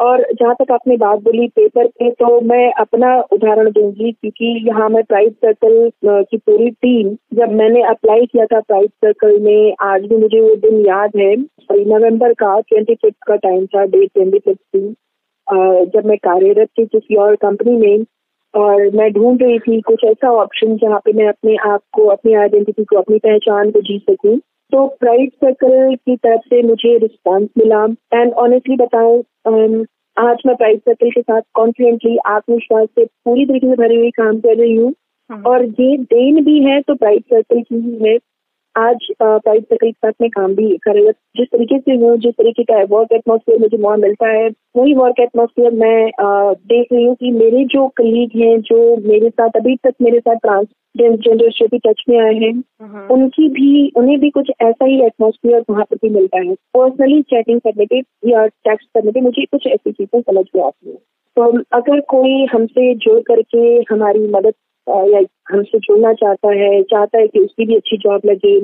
और 0.00 0.22
जहाँ 0.32 0.54
तक 0.54 0.70
आपने 0.72 0.96
बात 0.96 1.18
बोली 1.22 1.46
पेपर 1.56 1.86
पे 1.88 2.10
तो 2.10 2.40
मैं 2.40 2.72
अपना 2.80 3.14
उदाहरण 3.32 3.70
दूँगी 3.70 4.12
क्योंकि 4.12 4.52
यहाँ 4.68 4.88
मैं 4.88 5.02
प्राइड 5.04 5.32
सर्कल 5.34 5.90
की 6.04 6.36
पूरी 6.36 6.70
टीम 6.70 7.14
जब 7.36 7.52
मैंने 7.52 7.82
अप्लाई 7.90 8.26
किया 8.26 8.46
था 8.46 8.60
प्राइड 8.60 8.90
सर्कल 9.04 9.38
में, 9.40 9.74
आज 9.82 10.02
भी 10.02 10.16
मुझे 10.16 10.40
वो 10.40 10.54
दिन 10.58 10.80
याद 10.86 11.16
है। 11.16 11.34
नवंबर 11.72 12.32
का 12.34 12.58
ट्वेंटी 12.60 12.94
फिफ्थ 12.94 13.26
का 13.26 13.36
टाइम 13.38 13.66
था 13.66 13.84
डेट 13.86 14.10
ट्वेंटी 14.14 14.38
फिफ्थ 14.38 14.76
जब 15.94 16.06
मैं 16.06 16.16
कार्यरत 16.18 16.68
थी 16.78 16.84
किसी 16.86 17.16
और 17.16 17.36
कंपनी 17.36 17.76
में, 17.76 18.04
और 18.54 18.88
मैं 18.96 19.10
ढूंढ 19.12 19.42
रही 19.42 19.58
थी 19.58 19.80
कुछ 19.80 20.04
ऐसा 20.04 20.30
ऑप्शन 20.32 20.76
जहाँ 20.76 20.98
पे 21.04 21.12
मैं 21.12 21.26
अपने 21.28 21.56
आप 21.66 21.80
को, 21.92 22.06
अपनी 22.06 22.34
आइडेंटिटी 22.34 22.84
को, 22.84 22.96
अपनी 22.96 23.18
पहचान 23.18 23.70
को 23.70 23.80
जी 23.80 23.98
सकूँ। 24.10 24.38
तो 24.72 24.86
प्राइड 25.00 25.30
सर्कल 25.32 25.94
की 25.94 26.16
तरफ़ 26.16 26.40
से 26.40 26.62
मुझे 26.62 26.98
रिस्पांस 26.98 27.48
मिला। 27.58 27.84
एंड 28.14 28.32
ऑनेस्टली 28.32 28.76
बताऊँ 28.76 29.22
um, 29.48 29.86
आज 30.16 30.42
मैं 30.46 30.56
प्राइड 30.56 30.78
सर्कल 30.78 31.10
के 31.10 31.20
साथ 31.20 31.40
कॉन्फिडेंटली 31.54 32.16
आत्मविश्वास 32.26 32.88
से 32.88 33.04
पूरी 33.04 33.46
तरीके 33.46 33.66
से 33.66 33.76
भरी 33.76 33.96
हुई 33.96 34.10
काम 34.10 34.40
कर 34.40 34.56
रही 34.56 34.76
हूँ। 34.76 34.94
हाँ। 35.30 35.42
और 35.42 35.64
ये 35.64 35.96
देन 35.96 36.44
भी 36.44 36.58
है 36.60 36.80
तो 36.80 36.94
प्राइड 36.94 37.22
सर्कल 37.22 37.60
की 37.60 37.80
ही 37.80 38.08
है। 38.08 38.18
आज 38.76 39.06
प्राइड 39.22 39.64
के 39.72 39.90
साथ 39.90 40.12
में 40.20 40.28
काम 40.30 40.54
भी 40.54 40.76
कर 40.76 40.94
रही 40.94 41.04
हूँ। 41.04 41.12
जिस 41.36 41.46
तरीके 41.46 41.78
से 41.78 41.94
हूँ 41.94 42.16
जिस 42.18 42.34
तरीके 42.34 42.62
का 42.62 42.74
वर्क 42.90 43.12
एटमोसफियर 43.12 43.58
मुझे 43.58 43.76
वहाँ 43.76 43.96
मिलता 43.96 44.26
है 44.26 44.48
वही 44.76 44.94
वर्क 44.94 45.20
एटमोसफियर 45.20 45.72
मैं 45.72 46.04
आ, 46.06 46.52
देख 46.52 46.86
रही 46.92 47.04
हूँ 47.04 47.14
कि 47.14 47.30
मेरे 47.30 47.64
जो 47.64 47.86
कलीग 47.88 48.40
हैं 48.42 48.60
जो 48.60 48.96
मेरे 49.08 49.30
साथ 49.30 49.56
अभी 49.56 49.76
तक 49.76 49.94
मेरे 50.02 50.20
साथ 50.20 50.36
ट्रांसजेंडर 50.36 51.50
से 51.50 51.66
भी 51.66 51.78
टच 51.78 52.04
में 52.08 52.18
आए 52.18 52.34
हैं 52.34 52.52
हाँ। 52.82 53.06
उनकी 53.08 53.48
भी 53.48 53.92
उन्हें 53.96 54.18
भी 54.20 54.30
कुछ 54.30 54.50
ऐसा 54.62 54.84
ही 54.84 55.00
एटमोसफियर 55.02 55.64
वहाँ 55.70 55.84
पर 55.84 55.96
भी 55.96 56.10
मिलता 56.10 56.38
है। 56.38 56.54
पर्सनली 56.54 57.22
चैटिंग 57.22 57.60
करने 57.60 57.86
के 57.86 57.98
या 58.30 58.46
टेक्स्ट 58.46 58.88
करने 58.94 59.12
के 59.12 59.20
मुझे 59.20 59.44
कुछ 59.44 59.66
ऐसी 59.66 59.92
चीज़ें 59.92 60.20
समझ 60.20 60.44
में 60.56 60.62
आती 60.62 60.90
है। 60.90 60.96
तो 61.36 61.42
अगर 61.72 62.00
कोई 62.00 62.46
हमसे 62.52 62.94
जुड़ 62.94 63.20
करके 63.20 63.94
हमारी 63.94 64.26
मदद 64.28 64.54
या 64.90 65.20
हमसे 65.52 65.78
जुड़ना 65.78 66.12
चाहता 66.12 66.48
है 66.48 66.82
चाहता 66.82 67.18
है 67.18 67.26
कि 67.26 67.38
उसकी 67.38 67.66
भी 67.66 67.76
अच्छी 67.76 67.96
जॉब 67.96 68.20
लगे 68.26 68.56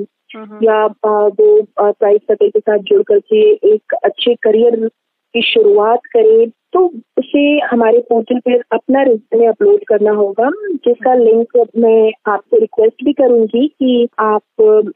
या 0.63 0.85
वो 1.15 1.61
प्राइस 1.79 2.21
सर्कल 2.21 2.49
के 2.49 2.59
साथ 2.59 2.77
जुड़ 2.77 3.03
करके 3.03 3.51
एक 3.51 3.93
अच्छे 4.03 4.35
करियर 4.35 4.89
की 5.33 5.41
शुरुआत 5.41 5.99
करे 6.05 6.47
तो 6.73 6.85
उसे 7.17 7.59
हमारे 7.59 7.99
पोर्टल 7.99 8.39
पर 8.39 8.63
अपना 8.71 9.03
रिज्यूमे 9.03 9.45
अपलोड 9.45 9.79
करना 9.87 10.11
होगा 10.11 10.49
जिसका 10.73 11.13
लिंक 11.13 11.67
मैं 11.77 12.31
आपसे 12.31 12.59
रिक्वेस्ट 12.59 13.05
भी 13.05 13.13
करूँगी 13.13 13.67
कि 13.67 14.07
आप 14.19 14.41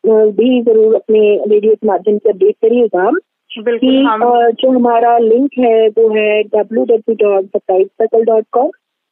भी 0.07 0.61
ज़रूर 0.61 0.95
अपने 0.95 1.45
रेडियो 1.47 1.75
के 1.75 1.87
माध्यम 1.87 2.17
से 2.17 2.29
अपडेट 2.29 2.55
करिएगा। 2.55 3.11
कि 3.55 4.03
जो 4.51 4.71
हमारा 4.71 5.17
लिंक 5.17 5.49
है 5.59 5.87
वो 5.87 6.09
है 6.09 6.43
W 6.43 6.83
W 6.85 7.15
dot 7.15 7.45
circle 7.71 8.23
dot 8.23 8.45
com 8.51 8.69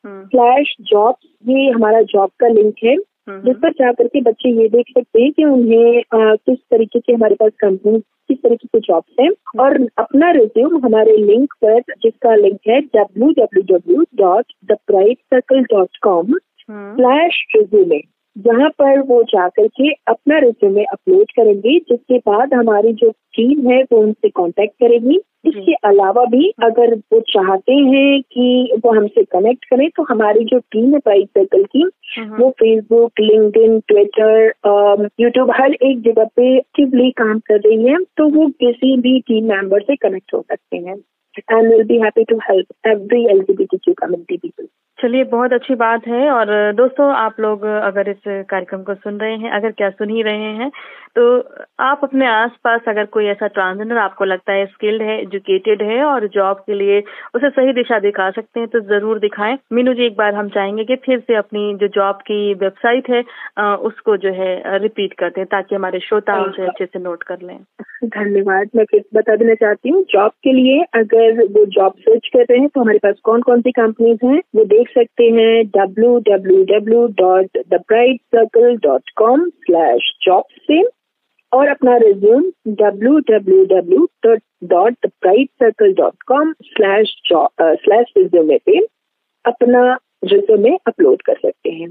slash 0.10 0.76
job 0.82 1.16
ये 1.50 1.70
हमारा 1.70 2.02
जॉब 2.02 2.30
का 2.40 2.48
लिंक 2.48 2.76
है। 2.84 2.96
हम्म। 2.96 3.42
जिस 3.42 3.56
पर 3.58 3.72
जा 3.72 3.92
करके 3.92 4.22
बच्चे 4.22 4.50
ये 4.50 4.70
देख 4.70 4.86
सकते 4.90 5.22
हैं 5.22 5.32
कि 5.32 5.44
उन्हें 5.44 6.00
आ, 6.00 6.36
किस 6.36 6.58
तरीके 6.72 7.00
से 7.00 7.14
हमारे 7.14 7.36
पास 7.36 7.52
कंपनी 7.60 8.00
किस 8.00 8.38
तरीके 8.38 8.68
के 8.68 8.80
जॉब्स 8.80 9.16
हैं। 9.20 9.30
और 9.60 9.88
अपना 9.98 10.32
रिज्यूम 10.32 10.86
हमारे 10.86 11.18
लिंक 11.18 11.54
पर 11.66 11.80
जिसका 11.80 12.36
लिंक 12.36 12.60
है 12.68 12.82
W 12.82 13.28
W 13.28 13.78
W 13.78 14.04
dot 14.16 14.46
the 14.66 14.78
Bright 14.88 15.18
Circle 15.18 15.64
dot 15.64 15.98
com 16.04 16.26
slash 16.72 17.44
resume 17.56 18.02
जहाँ 18.40 18.70
पर 18.70 19.00
वो 19.00 19.22
जाकर 19.24 19.68
के 19.68 19.92
अपना 20.08 20.38
रिज्यूमे 20.40 20.84
अपलोड 20.84 21.32
करेंगे 21.32 21.78
जिसके 21.80 22.18
बाद 22.18 22.54
हमारी 22.54 22.94
जो 22.94 23.10
टीम 23.10 23.70
है 23.70 23.82
वो 23.84 23.98
उनसे 23.98 24.30
कांटेक्ट 24.30 24.74
करेगी। 24.74 25.20
इसके 25.46 25.74
अलावा 25.88 26.24
भी 26.26 26.50
अगर 26.64 26.94
वो 27.14 27.20
चाहते 27.20 27.74
हैं 27.74 28.22
कि 28.22 28.74
वो 28.86 28.92
हमसे 28.92 29.24
कनेक्ट 29.24 29.66
करें 29.66 29.88
तो 29.90 30.04
हमारी 30.04 30.46
जो 30.46 30.60
टीम 30.60 30.94
है 30.94 31.00
प्राइस 31.00 31.28
सर्कल 31.28 31.64
की 31.64 31.84
वो 32.40 32.50
फेसबुक 32.50 33.20
लिंक्डइन 33.20 33.80
ट्विटर 33.80 34.52
यूट्यूब 35.20 35.52
हर 35.52 35.74
एक 35.74 36.02
जगह 36.02 36.26
पे 36.36 36.56
एक्टिवली 36.58 37.12
काम 37.12 37.40
कर 37.40 37.60
रही 37.60 37.86
है 37.86 37.98
तो 38.18 38.30
वो 38.30 38.48
किसी 38.48 38.98
भी 38.98 39.20
टीम 39.20 39.46
मेंबर 39.46 39.82
से 39.82 39.96
कनेक्ट 39.96 40.34
हो 40.34 40.42
सकते 40.42 40.78
हैं। 40.78 40.98
And 41.48 41.70
we'll 41.70 41.88
be 41.88 42.00
happy 42.00 42.26
to 42.26 42.38
help 42.50 42.68
every 42.86 43.24
LGBTQ 43.38 43.96
community 43.96 44.38
people. 44.38 44.70
चलिए 45.00 45.24
बहुत 45.24 45.54
अच्छी 45.54 45.76
बात 45.76 46.08
है 46.08 46.30
और 46.30 46.50
दोस्तों 46.76 47.06
आप 47.16 47.40
लोग 47.40 47.64
अगर 47.66 48.10
इस 48.10 48.18
कार्यक्रम 48.50 48.82
को 48.84 48.94
सुन 48.94 49.20
रहे 49.20 49.36
हैं 49.36 49.52
अगर 49.52 49.72
क्या 49.72 49.90
सुन 49.90 50.10
ही 50.10 50.22
रहे 50.22 50.50
हैं 50.56 50.70
तो 51.16 51.24
आप 51.80 52.00
अपने 52.04 52.26
आसपास 52.28 52.82
अगर 52.88 53.06
कोई 53.06 53.26
ऐसा 53.26 53.48
ट्रांसजेंडर 53.48 53.98
आपको 53.98 54.26
लगता 54.26 54.54
है 54.54 54.66
स्किल्ड 54.66 55.02
है 55.02 55.20
एजुकेटेड 55.22 55.82
है 55.82 56.04
और 56.06 56.28
जॉब 56.28 56.58
के 56.58 56.74
लिए 56.74 57.00
उसे 57.36 57.50
सही 57.50 57.74
दिशा 57.74 58.00
दिखा 58.00 58.30
सकते 58.32 58.60
हैं 58.60 58.70
तो 58.70 58.80
ज़रूर 58.90 59.20
दिखाएँ। 59.20 59.58
मीनू 59.74 59.94
जी 59.94 60.06
एक 60.06 60.18
बार 60.18 60.36
हम 60.36 60.50
चाहेंगे 60.50 60.84
कि 60.86 60.96
फिर 61.06 61.20
से 61.20 61.36
अपनी 61.36 61.74
जो 61.76 61.88
जॉब 61.96 62.20
की 62.28 62.54
वेबसाइट 62.56 63.10
है 63.10 63.22
उसको 63.88 64.18
जो 64.18 64.34
है 64.34 64.78
रिपीट 64.78 65.14
कर 65.14 65.30
दें 65.30 65.46
ताकि 65.46 65.76
हमारे 65.76 66.00
श्रोता 66.00 66.40
उसे 66.44 66.66
अच्छे 66.66 66.86
से 66.86 67.00
नोट 67.00 67.24
कर 67.24 67.42
लें। 67.42 67.58
धन्यवाद। 68.06 68.70
मैं 68.76 68.86
फिर 68.92 69.04
बता 69.14 69.36
देना 69.36 69.54
चाहती 69.56 69.90
हूँ 69.90 70.04
जॉब 70.10 70.32
के 70.44 70.54
लिए 70.54 70.84
अगर 70.96 71.29
वो 71.32 71.66
जॉब 71.66 71.94
सर्च 72.00 72.28
कर 72.34 72.40
रहे 72.40 72.60
हैं 72.60 72.68
तो 72.68 72.82
हमारे 72.82 72.98
पास 72.98 73.16
कौन 73.24 73.42
कौन 73.42 73.62
सी 73.62 73.72
कंपनीज़ 73.72 74.26
हैं 74.26 74.42
वो 74.56 74.66
देख 74.66 74.90
सकते 74.90 75.24
हैं 75.24 75.66
W 75.68 76.18
W 76.20 76.64
W 76.64 77.08
dot 77.08 77.58
the 77.58 77.74
Bright 77.74 78.22
Circle 78.36 78.78
dot 78.78 79.10
com 79.16 79.50
slash 79.50 80.12
job 80.22 80.44
से 80.62 80.84
और 81.52 81.68
अपना 81.68 81.98
resume 81.98 82.44
W 82.68 83.20
W 83.20 83.64
W 83.66 84.08
dot 84.64 84.94
the 85.06 85.12
Bright 85.22 85.50
Circle 85.64 85.94
dot 85.94 86.24
com 86.28 86.54
slash 86.64 87.22
slash 87.34 88.14
resume 88.18 88.58
पे 88.66 88.80
अपना 89.46 89.98
रिज्यूमे 90.26 90.78
अपलोड 90.88 91.22
कर 91.22 91.34
सकते 91.34 91.70
हैं। 91.70 91.88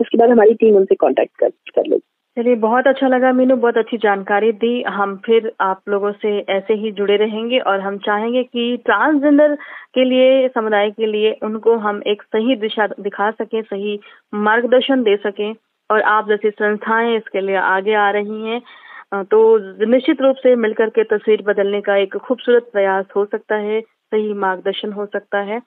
उसके 0.00 0.18
बाद 0.18 0.30
हमारी 0.30 0.54
टीम 0.54 0.76
उनसे 0.76 0.94
कॉन्टेक्ट 0.94 1.36
कर, 1.38 1.48
कर 1.48 1.86
लेगी 1.86 2.11
चलिए, 2.36 2.54
बहुत 2.56 2.86
अच्छा 2.86 3.08
लगा 3.08 3.32
मीनू, 3.32 3.56
बहुत 3.56 3.76
अच्छी 3.78 3.96
जानकारी 3.98 4.50
दी। 4.54 4.82
हम 4.84 5.16
फिर 5.24 5.50
आप 5.60 5.80
लोगों 5.88 6.12
से 6.12 6.30
ऐसे 6.50 6.74
ही 6.74 6.90
जुड़े 6.92 7.16
रहेंगे 7.16 7.58
और 7.60 7.80
हम 7.80 7.98
चाहेंगे 8.06 8.42
कि 8.44 8.76
ट्रांसजेंडर 8.86 9.54
के 9.94 10.04
लिए, 10.04 10.48
समुदाय 10.48 10.90
के 10.90 11.06
लिए 11.06 11.32
उनको 11.44 11.76
हम 11.78 12.00
एक 12.06 12.22
सही 12.24 12.56
दिशा 12.56 12.86
दिखा 13.00 13.30
सकें, 13.32 13.60
सही 13.62 13.98
मार्गदर्शन 14.38 15.02
दे 15.02 15.16
सकें 15.18 15.54
और 15.90 16.02
आप 16.08 16.28
जैसी 16.28 16.50
संस्थाएँ 16.52 17.16
इसके 17.16 17.40
लिए 17.40 17.56
आगे 17.56 17.94
आ 17.96 18.10
रही 18.10 18.42
हैं 18.44 19.24
तो 19.24 19.86
निश्चित 19.86 20.20
रूप 20.22 20.36
से 20.36 20.54
मिलकर 20.56 20.90
के 20.90 21.04
तस्वीर 21.06 21.42
बदलने 21.46 21.80
का 21.82 21.96
एक 21.96 22.16
खूबसूरत 22.18 22.68
प्रयास 22.72 23.04
हो 23.16 23.24
सकता 23.26 23.56
है, 23.56 23.80
सही 23.80 24.32
मार्गदर्शन 24.34 24.92
हो 24.92 25.06
सकता 25.06 25.38
है। 25.42 25.60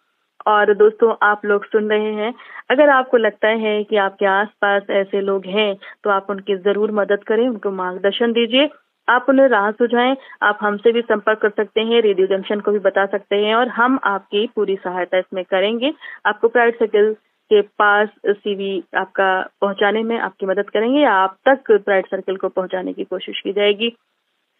और 0.45 0.73
दोस्तों, 0.75 1.13
आप 1.23 1.45
लोग 1.45 1.65
सुन 1.65 1.89
रहे 1.89 2.13
हैं। 2.13 2.33
अगर 2.71 2.89
आपको 2.89 3.17
लगता 3.17 3.47
है 3.47 3.83
कि 3.83 3.95
आपके 3.97 4.25
आसपास 4.27 4.89
ऐसे 4.91 5.21
लोग 5.21 5.45
हैं 5.47 5.75
तो 6.03 6.09
आप 6.09 6.27
उनकी 6.29 6.55
ज़रूर 6.57 6.91
मदद 6.93 7.23
करें, 7.23 7.47
उनको 7.47 7.71
मार्गदर्शन 7.73 8.31
दीजिए। 8.33 8.69
आप 9.07 9.25
उन्हें 9.29 9.47
राह 9.49 9.69
सुझाएँ, 9.73 10.15
आप 10.43 10.59
हमसे 10.61 10.91
भी 10.91 11.01
संपर्क 11.03 11.39
कर 11.39 11.49
सकते 11.51 11.81
हैं, 11.81 12.01
रेडियो 12.01 12.27
जंक्शन 12.27 12.59
को 12.59 12.71
भी 12.71 12.79
बता 12.81 13.05
सकते 13.07 13.35
हैं, 13.37 13.55
और 13.55 13.67
हम 13.69 13.99
आपकी 14.05 14.45
पूरी 14.55 14.75
सहायता 14.77 15.17
इसमें 15.17 15.43
करेंगे। 15.45 15.93
आपको 16.25 16.47
प्राइवेट 16.47 16.79
सर्कल 16.79 17.13
के 17.51 17.61
पास 17.79 18.09
सीवी 18.27 18.83
आपका 18.97 19.29
पहुँचाने 19.61 20.01
में 20.03 20.17
आपकी 20.19 20.45
मदद 20.45 20.69
करेंगे 20.69 21.03
आप 21.05 21.37
तक 21.45 21.71
प्राइवेट 21.71 22.07
सर्कल 22.07 22.35
को 22.35 22.49
पहुँचाने 22.49 22.93
की 22.93 23.03
कोशिश 23.05 23.41
की 23.41 23.53
जाएगी। 23.53 23.95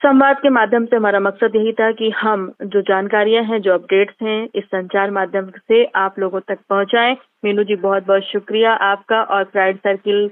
संवाद 0.02 0.38
के 0.38 0.50
माध्यम 0.50 0.86
से 0.86 0.96
हमारा 0.96 1.20
मकसद 1.20 1.56
यही 1.56 1.72
था 1.74 1.92
कि 1.92 2.10
हम 2.10 2.42
जो 2.64 2.82
जानकारियाँ 2.82 3.44
हैं, 3.44 3.62
जो 3.62 3.74
अपडेट्स 3.74 4.16
हैं, 4.22 4.50
इस 4.56 4.64
संचार 4.64 5.12
माध्यम 5.12 5.50
से 5.68 5.84
आप 5.96 6.20
लोगों 6.20 6.40
तक 6.40 6.58
पहुंचाएँ। 6.70 7.16
मीनू 7.46 7.64
जी 7.64 7.76
बहुत 7.76 8.06
बहुत 8.08 8.24
शुक्रिया 8.24 8.74
आपका 8.88 9.22
और 9.36 9.44
प्राइड 9.44 9.78
सर्किल 9.78 10.30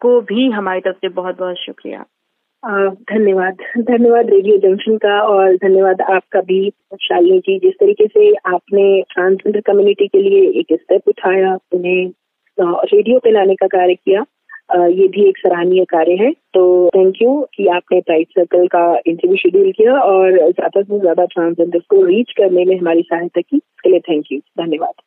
को 0.00 0.20
भी 0.20 0.50
हमारी 0.50 0.80
तरफ़ 0.80 0.96
से 0.96 1.08
बहुत 1.08 1.38
बहुत 1.38 1.56
शुक्रिया 1.56 2.04
धन्यवाद। 3.10 3.56
धन्यवाद 3.78 4.30
रेडियो 4.30 4.56
जंक्शन 4.58 4.96
का 4.96 5.20
और 5.22 5.56
धन्यवाद 5.56 6.00
आपका 6.00 6.40
भी, 6.40 6.70
शालिनी 7.02 7.38
जी, 7.38 7.58
जिस 7.58 7.74
तरीके 7.80 8.06
से 8.06 8.32
आपने 8.46 9.02
ट्रांसजेंडर 9.10 9.60
कम्युनिटी 9.60 10.08
के 10.08 10.18
लिए 10.18 10.48
एक 10.60 10.66
स्टेप 10.72 11.08
उठाया, 11.08 11.58
उन्हें 11.72 12.10
रेडियो 12.60 13.18
पे 13.18 13.30
लाने 13.30 13.54
का 13.54 13.66
कार्य 13.66 13.94
किया। 13.94 14.24
ये 14.70 15.06
भी 15.08 15.28
एक 15.28 15.38
सराहनीय 15.38 15.84
कार्य 15.84 16.14
है। 16.14 16.30
तो 16.54 16.88
थैंक 16.88 17.22
यू 17.22 17.34
कि 17.54 17.66
आपने 17.66 18.00
प्राइड 18.00 18.26
सर्कल 18.28 18.66
का 18.66 18.84
इंटरव्यू 19.06 19.36
शेड्यूल 19.36 19.70
किया 19.72 19.98
और 20.00 20.32
ज़्यादा 20.32 20.82
से 20.82 20.98
ज़्यादा 21.00 21.24
ट्रांसजेंडर 21.24 21.78
को 21.78 22.04
रीच 22.04 22.32
करने 22.32 22.64
में 22.64 22.76
हमारी 22.78 23.02
सहायता 23.02 23.40
की। 23.40 23.56
इसके 23.56 23.90
लिए 23.90 24.00
थैंक 24.00 24.32
यू 24.32 24.38
धन्यवाद। 24.38 25.02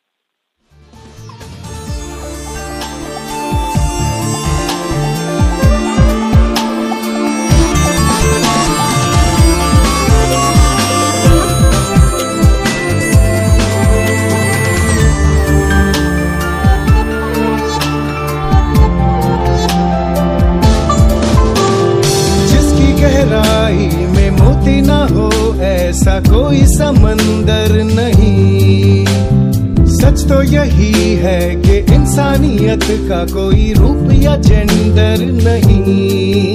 तो 30.30 30.42
यही 30.42 31.14
है 31.14 31.38
कि 31.56 31.76
इंसानियत 31.94 32.84
का 33.08 33.24
कोई 33.32 33.72
रूप 33.72 34.10
या 34.14 34.36
जेंडर 34.36 35.24
नहीं। 35.44 36.54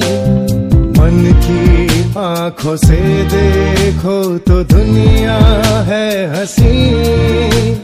मन 0.98 1.18
की 1.44 2.14
आँखों 2.18 2.76
से 2.78 3.00
देखो 3.34 4.16
तो 4.48 4.64
दुनिया 4.64 5.38
है 5.90 6.08
हसी 6.34 7.75